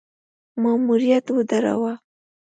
[0.61, 1.93] ماموریت ودراوه.